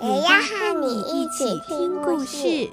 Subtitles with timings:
[0.00, 2.70] 也要和你一起听故事。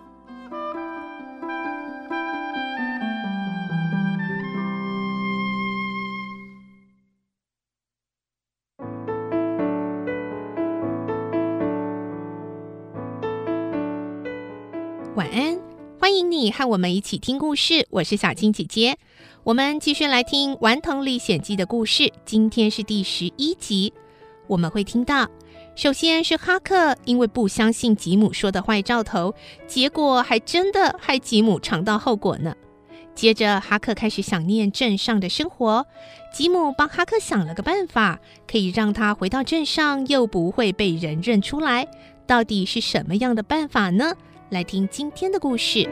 [15.15, 15.59] 晚安，
[15.99, 17.87] 欢迎你和我们一起听故事。
[17.89, 18.99] 我是小青姐姐，
[19.43, 22.13] 我们继续来听《顽童历险记》的故事。
[22.23, 23.91] 今天是第十一集，
[24.45, 25.27] 我们会听到，
[25.75, 29.35] 首先是哈克因为不相信吉姆说的坏兆头，
[29.67, 32.55] 结果还真的害吉姆尝到后果呢。
[33.13, 35.85] 接着，哈克开始想念镇上的生活，
[36.33, 41.87] 吉姆帮哈克想了个办法，可以让他回到镇上又不会被人认出来。
[42.25, 44.15] 到底是什么样的办法呢？
[44.49, 45.79] 来听今天的故事，《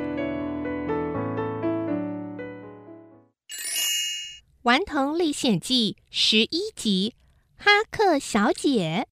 [4.64, 7.16] 顽童历险记》十一集
[7.64, 9.08] 《哈克小姐》。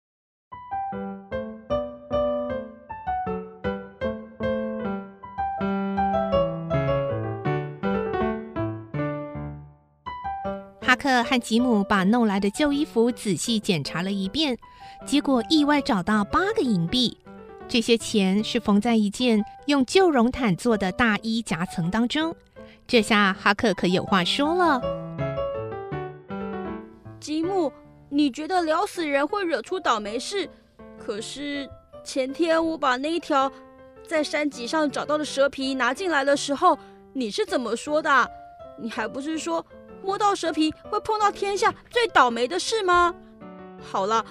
[10.98, 14.58] 克和吉姆把弄来的旧衣服仔细检查了一遍，
[15.06, 17.16] 结果意外找到八个银币。
[17.68, 22.34] 这些钱是缝在一件用旧绒毯做的大衣夹层当中。
[22.86, 24.80] 这下哈克可有话说了
[27.20, 27.70] ：“吉姆，
[28.08, 30.48] 你觉得撩死人会惹出倒霉事？
[30.98, 31.68] 可是
[32.02, 33.52] 前天我把那一条
[34.06, 36.78] 在山脊上找到的蛇皮拿进来的时候，
[37.12, 38.30] 你是怎么说的？
[38.80, 39.64] 你还不是说
[40.02, 43.14] 摸到蛇皮会碰到天下最倒霉的事吗？
[43.80, 44.24] 好了，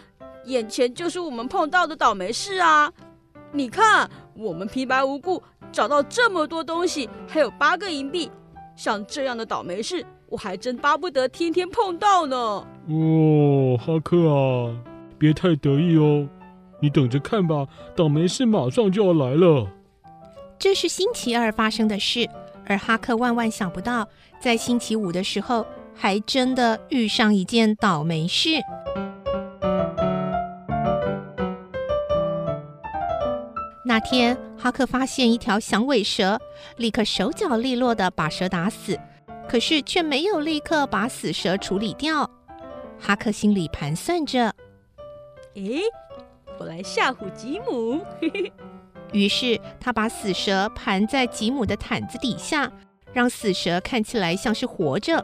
[0.45, 2.91] 眼前就是我们碰到的倒霉事啊！”
[3.53, 5.41] 你看，我们平白无故
[5.71, 8.29] 找到这么多东西，还有八个银币，
[8.75, 12.35] 像这样的倒霉事，我还真巴不得天天碰到呢。
[12.35, 14.75] 哦，哈克啊，
[15.17, 16.27] 别太得意哦，
[16.81, 19.67] 你等着看吧，倒霉事马上就要来了。
[20.59, 22.27] 这是星期二发生的事，
[22.67, 24.07] 而哈克万万想不到，
[24.41, 28.49] 在星期五的时候，还真的遇上一件倒霉事。
[33.85, 36.39] 那天，哈克发现一条响尾蛇，
[36.75, 38.99] 立刻手脚利落地把蛇打死，
[39.47, 42.29] 可是却没有立刻把死蛇处理掉。
[42.99, 44.53] 哈克心里盘算着
[45.55, 45.81] ：“诶，
[46.59, 48.01] 我来吓唬吉姆。
[49.11, 52.71] ”于是他把死蛇盘在吉姆的毯子底下，
[53.13, 55.23] 让死蛇看起来像是活着。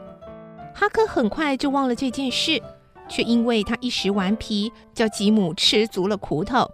[0.74, 2.60] 哈克很快就忘了这件事，
[3.08, 6.68] 却因为他一时顽皮，叫吉姆吃足了苦头。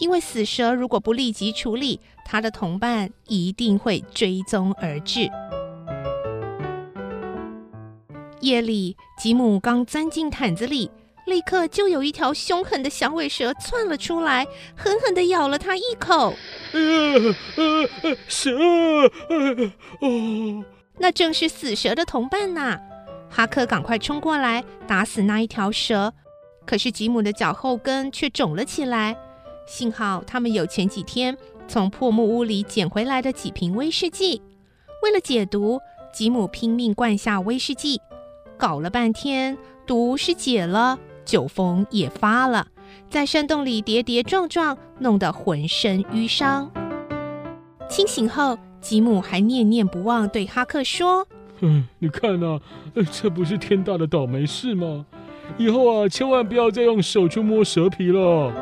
[0.00, 5.28] 因为死蛇如果不立即处理，他的同伴一定会追踪而至。
[8.40, 10.88] 夜里，吉姆刚钻进毯子里，
[11.26, 16.32] 立刻就有一条凶狠的响尾蛇窜了出来，狠狠地咬了他一口。
[16.72, 18.50] 呃呃、蛇！
[19.28, 20.64] 呃、哦，
[20.98, 22.78] 那正是死蛇的同伴呐！
[23.30, 26.12] 哈克赶快冲过来打死那一条蛇，
[26.66, 29.16] 可是吉姆的脚后跟却肿了起来。
[29.66, 31.36] 幸好他们有前几天
[31.66, 34.40] 从破木屋里捡回来的几瓶威士忌，
[35.02, 35.78] 为了解毒，
[36.12, 38.00] 吉姆拼命灌下威士忌，
[38.56, 42.66] 搞了半天，毒是解了，酒疯也发了，
[43.10, 46.70] 在山洞里跌跌撞撞，弄得浑身淤伤。
[47.88, 51.26] 清醒后，吉姆还念念不忘对哈克说
[51.60, 52.58] ：“嗯，你看呐、
[52.94, 55.06] 啊，这不是天大的倒霉事吗？
[55.56, 58.52] 以后啊，千万不要再用手去摸蛇皮了。”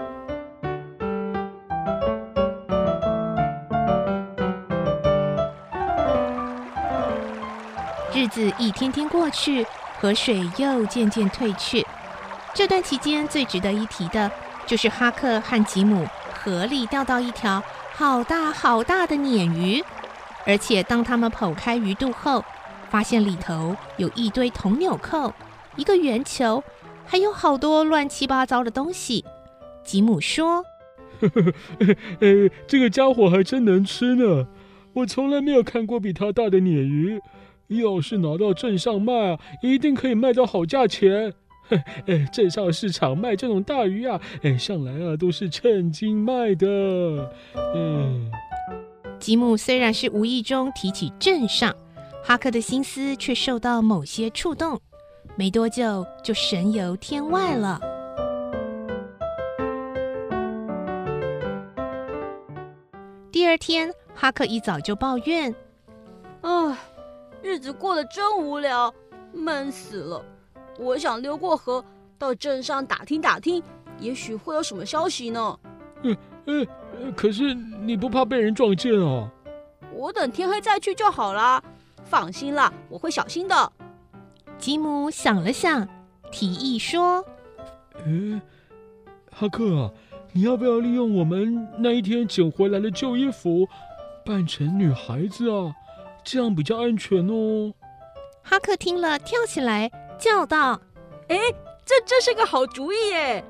[8.14, 9.66] 日子一天天过去，
[10.00, 11.84] 河水又渐渐退去。
[12.56, 14.32] 这段期间最值得一提的，
[14.66, 17.62] 就是哈克和吉姆合力钓到一条
[17.92, 19.84] 好大好大的鲶鱼。
[20.46, 22.42] 而且当他们剖开鱼肚后，
[22.88, 25.34] 发现里头有一堆铜纽扣、
[25.76, 26.64] 一个圆球，
[27.04, 29.22] 还有好多乱七八糟的东西。
[29.84, 30.64] 吉姆说
[31.20, 31.52] ：“呵呵，
[32.20, 34.46] 呃，这个家伙还真能吃呢！
[34.94, 37.20] 我从来没有看过比它大的鲶鱼。”
[37.68, 41.34] 要是拿到镇上卖，一定可以卖到好价钱。
[42.06, 46.66] 哎，镇上市场卖这种大鱼啊，哎，向来啊都是称斤卖的。
[47.74, 48.30] 嗯，
[49.18, 51.74] 吉姆虽然是无意中提起镇上，
[52.22, 54.80] 哈克的心思却受到某些触动，
[55.36, 57.80] 没多久就神游天外了。
[63.32, 65.54] 第二天，哈克一早就抱怨
[66.40, 66.78] ：“啊，
[67.42, 68.92] 日子过得真无聊，
[69.32, 70.24] 闷死了。
[70.78, 71.84] 我想溜过河
[72.18, 73.62] 到镇上打听打听，
[73.98, 75.58] 也许会有什么消息呢。
[76.02, 76.66] ”“嗯嗯，
[77.16, 79.30] 可是你不怕被人撞见啊
[79.92, 81.62] ？”“我等天黑再去就好啦。
[82.04, 83.72] 放心啦，我会小心的。”
[84.58, 85.88] 吉姆想了想，
[86.30, 87.24] 提议说
[88.04, 88.40] ：“嗯，
[89.30, 89.90] 哈克啊。”
[90.32, 93.66] 你要不要利用我们那一天捡回来的旧衣服，
[94.22, 95.74] 扮成女孩子啊？
[96.22, 97.72] 这样比较安全哦。
[98.42, 100.80] 哈克听了，跳起来叫道
[101.28, 101.36] ：“哎，
[101.84, 103.44] 这这是个好主意耶！”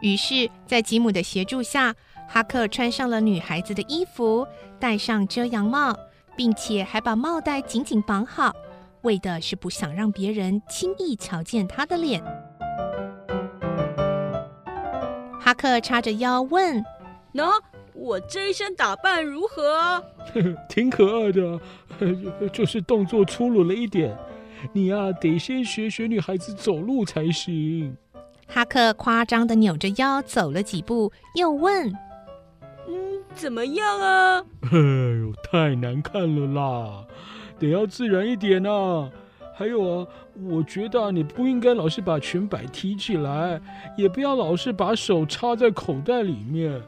[0.00, 1.94] 于是，在吉姆的协助下，
[2.28, 4.46] 哈克穿上了女孩子的衣服，
[4.78, 5.96] 戴上遮阳帽，
[6.36, 8.52] 并且还把帽带紧紧绑好，
[9.02, 12.22] 为的是不想让别人轻易瞧见他的脸。
[15.40, 16.84] 哈克叉着腰问
[17.34, 17.50] ：“喏，
[17.92, 20.02] 我这一身打扮如何啊
[20.68, 21.60] ？”“挺可爱的，
[22.50, 24.16] 就是动作粗鲁了一点。
[24.72, 27.96] 你呀，得先学学女孩子走路才行。”
[28.46, 31.88] 哈克夸张地扭着腰走了几步，又问
[32.86, 37.04] ：“嗯，怎么样啊？”“哎呦，太难看了啦，
[37.58, 39.10] 得要自然一点啊。”
[39.56, 40.06] 还有啊，
[40.42, 43.60] 我觉得你不应该老是把裙摆提起来，
[43.96, 46.82] 也不要老是把手插在口袋里面。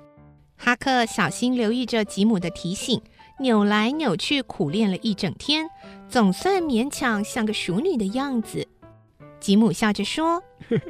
[0.56, 3.00] 哈克小心留意着吉姆的提醒，
[3.38, 5.68] 扭来扭去，苦练了一整天，
[6.08, 8.66] 总算勉强像个熟女的样子。
[9.38, 10.40] 吉姆笑着说
[10.70, 10.82] ：“呵呵，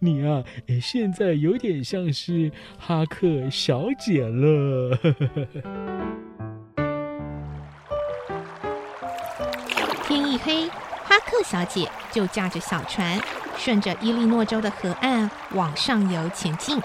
[0.00, 0.44] 你啊，
[0.82, 4.98] 现在有点像是哈克小姐了。
[10.06, 10.68] ”天一黑。
[11.04, 13.18] 哈克小姐就驾着小船，
[13.56, 16.78] 顺着伊利诺州的河岸往上游前进。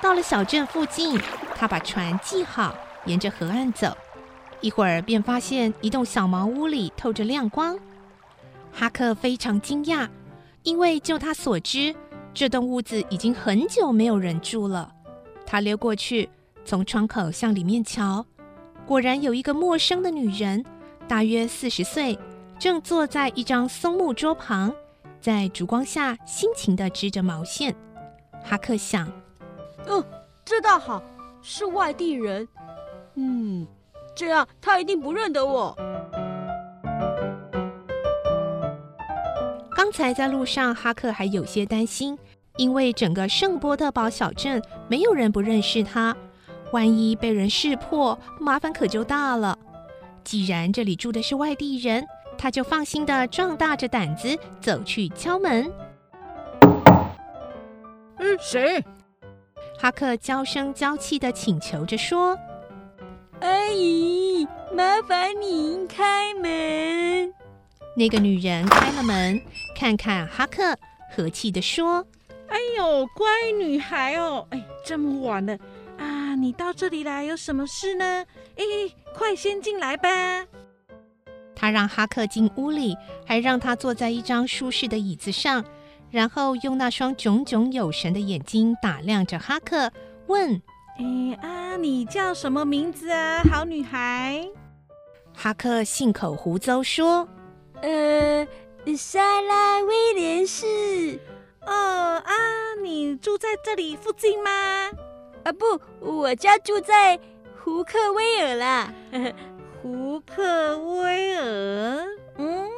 [0.00, 1.18] 到了小镇附近，
[1.56, 2.72] 她把船系好，
[3.04, 3.96] 沿着河岸走。
[4.60, 7.78] 一会儿便发现一栋小茅屋里透着亮光。
[8.72, 10.08] 哈克非常惊讶，
[10.62, 11.94] 因为就他所知，
[12.32, 14.92] 这栋屋子已经很久没有人住了。
[15.46, 16.28] 他溜过去，
[16.64, 18.24] 从窗口向里面瞧，
[18.86, 20.64] 果然有一个陌生的女人，
[21.06, 22.18] 大约四十岁。
[22.58, 24.74] 正坐在一张松木桌旁，
[25.20, 27.72] 在烛光下辛勤地织着毛线。
[28.42, 29.08] 哈克想
[29.86, 30.04] ：“嗯，
[30.44, 31.00] 这倒好，
[31.40, 32.48] 是外地人。
[33.14, 33.64] 嗯，
[34.18, 35.72] 这样他一定不认得我。”
[39.70, 42.18] 刚才在路上，哈克还有些担心，
[42.56, 46.16] 因为整个圣波特堡小镇没有人不认识他，
[46.72, 49.56] 万一被人识破，麻烦可就大了。
[50.24, 52.04] 既然这里住的是外地人，
[52.36, 55.72] 他就放心的壮大着胆子走去敲门。
[58.18, 58.84] 嗯，谁？
[59.78, 62.36] 哈克娇声娇气的请求着说
[63.40, 67.32] ：“阿姨，麻烦您开门。”
[67.96, 69.40] 那个女人开了门，
[69.74, 70.76] 看看哈克，
[71.10, 72.06] 和气的说
[72.48, 73.26] ：“哎呦，乖
[73.58, 75.58] 女孩哦，哎，这么晚了
[75.98, 78.24] 啊，你到这里来有什么事呢？
[78.56, 78.64] 哎，
[79.14, 80.08] 快先进来吧。”
[81.56, 82.96] 他让哈克进屋里，
[83.26, 85.64] 还让他坐在一张舒适的椅子上，
[86.12, 89.90] 然后用那双炯炯有神的眼睛打量着哈克，
[90.28, 90.62] 问
[90.98, 94.46] ：“哎啊，你叫什么名字啊，好女孩？”
[95.34, 97.28] 哈克信口胡诌说
[97.82, 98.46] ：“呃，
[98.96, 101.18] 莎拉威廉士。
[101.64, 102.32] ”“哦啊，
[102.82, 104.50] 你住在这里附近吗
[105.44, 107.18] ？”“啊不，我家住在
[107.62, 108.92] 胡克威尔啦。
[109.80, 112.04] ”胡克威尔，
[112.36, 112.68] 嗯，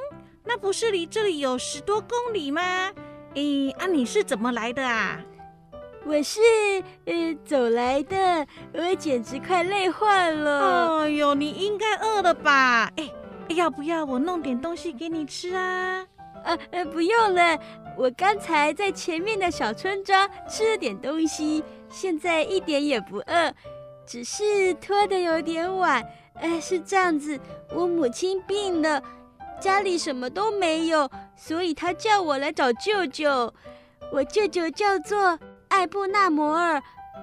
[0.44, 2.92] 那不是离这里有十多公里吗？
[3.34, 5.18] 诶，啊，你是怎么来的啊？
[6.06, 6.40] 我是
[7.04, 11.00] 呃走来的，我简直快累坏了。
[11.02, 12.90] 哎呦，你应该饿了吧？
[12.96, 13.12] 哎，
[13.48, 16.04] 要不要我弄点东西给你吃啊？
[16.42, 17.58] 呃呃，不用了，
[17.98, 23.52] 我刚才在前面的小村庄吃了点东西，现在一点也不饿，
[24.06, 26.02] 只是拖得有点晚。
[26.34, 27.38] 哎，是这样子，
[27.74, 29.02] 我母亲病了，
[29.60, 33.52] 家里什么都没有，所以她叫我来找舅舅。
[34.10, 35.38] 我舅舅叫做
[35.70, 36.82] 艾布纳摩尔，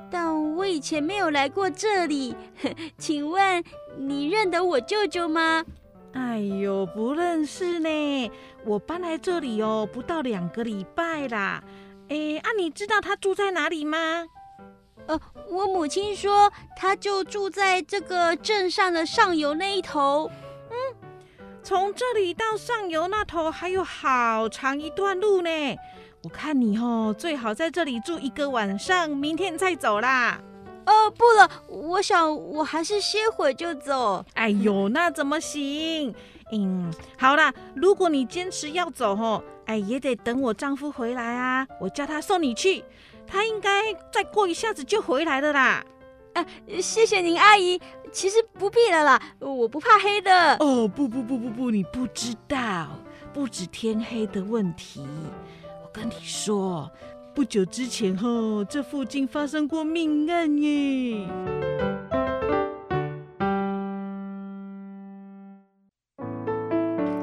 [0.09, 2.35] 但我以前没有来过这里。
[2.97, 3.63] 请问
[3.97, 5.63] 你认得我舅舅吗？
[6.13, 8.31] 哎呦，不认识呢。
[8.65, 11.63] 我搬来这里哦，不到两个礼拜啦。
[12.09, 14.25] 哎，啊，你知道他住在哪里吗？
[15.07, 20.31] 呃，我母亲说他就住在这个镇上的上游那一头。
[20.71, 20.75] 嗯，
[21.61, 25.49] 从这里到上游那头还有好长一段路呢。
[26.23, 30.41] 我看你哦，最好在这里住一个晚上，明天再走啦。
[30.85, 34.25] 哦，不了，我想我还是歇会就走。
[34.33, 36.13] 哎呦，那怎么行？
[36.51, 42.83] 嗯，好啦，如果你坚持要走吼，哎，也得等我丈夫回来啊，我叫他送你去，
[43.25, 45.83] 他应该再过一下子就回来了啦。
[46.33, 46.45] 哎，
[46.81, 47.79] 谢谢您，阿姨。
[48.11, 50.55] 其实不必了啦，我不怕黑的。
[50.59, 52.87] 哦，不不不不不，你不知道，
[53.33, 55.05] 不止天黑的问题。
[55.97, 56.89] 跟你说。
[57.33, 58.27] 不久之前，哈，
[58.69, 61.27] 这附近发生过命案耶。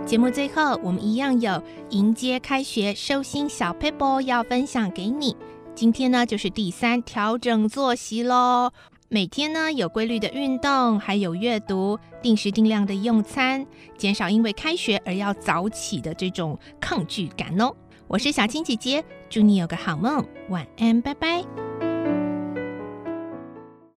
[0.06, 5.36] 节目最后，我们一样有迎接开学收心小 paper 要分享给你。
[5.74, 8.70] 今天呢，就是第三，调整作息喽。
[9.08, 13.66] 每天呢，有规律的运动，还有阅读，定时定量的用餐，
[13.96, 17.74] 减少因为开学而要早起的这种抗拒感哦。
[18.14, 21.44] 我是小青姐姐，祝你有个好梦，晚安，拜拜。